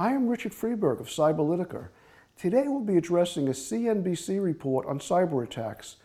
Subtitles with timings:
[0.00, 1.88] I am Richard Freiberg of Cyberlitica.
[2.36, 5.96] Today we'll be addressing a CNBC report on cyber attacks.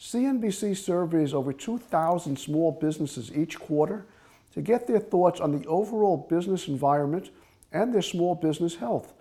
[0.00, 4.06] CNBC surveys over 2,000 small businesses each quarter
[4.54, 7.28] to get their thoughts on the overall business environment
[7.70, 9.12] and their small business health.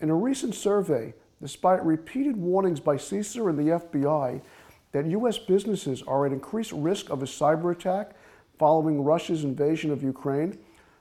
[0.00, 1.12] In a recent survey,
[1.42, 4.40] despite repeated warnings by CISA and the FBI
[4.92, 5.38] that U.S.
[5.38, 8.12] businesses are at increased risk of a cyber attack
[8.60, 10.56] following Russia's invasion of Ukraine,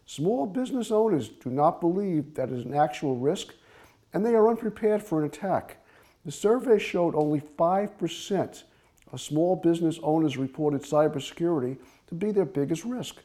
[0.10, 3.54] Small business owners do not believe that is an actual risk,
[4.12, 5.78] and they are unprepared for an attack.
[6.26, 8.64] The survey showed only 5%
[9.14, 11.78] of small business owners reported cybersecurity
[12.08, 13.18] to be their biggest risk.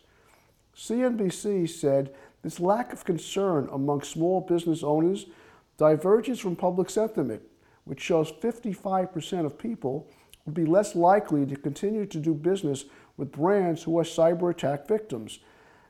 [0.77, 5.25] CNBC said this lack of concern among small business owners
[5.79, 7.41] diverges from public sentiment,
[7.85, 10.07] which shows 55% of people
[10.45, 12.85] would be less likely to continue to do business
[13.17, 15.39] with brands who are cyber attack victims.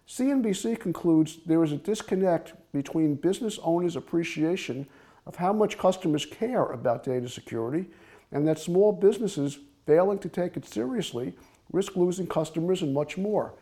[0.08, 4.86] CNBC concludes there is a disconnect between business owners' appreciation
[5.26, 7.86] of how much customers care about data security
[8.30, 11.34] and that small businesses failing to take it seriously
[11.72, 13.54] risk losing customers and much more.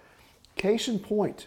[0.57, 1.47] Case in point,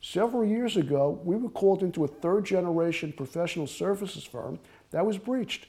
[0.00, 4.58] several years ago, we were called into a third generation professional services firm
[4.92, 5.66] that was breached.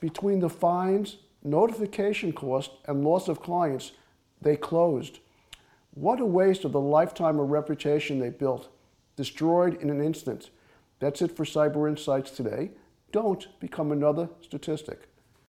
[0.00, 3.92] Between the fines, notification cost, and loss of clients,
[4.40, 5.20] they closed.
[5.94, 8.70] What a waste of the lifetime of reputation they built,
[9.14, 10.50] destroyed in an instant.
[11.00, 12.70] That's it for Cyber Insights today.
[13.12, 15.08] Don't become another statistic.